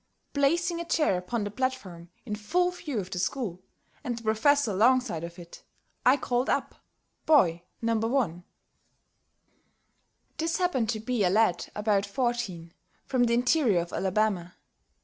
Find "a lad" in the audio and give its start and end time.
11.23-11.67